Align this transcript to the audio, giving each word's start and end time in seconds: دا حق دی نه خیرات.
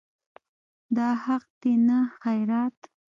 دا 0.95 1.07
حق 1.23 1.45
دی 1.61 1.73
نه 1.87 1.99
خیرات. 2.21 2.77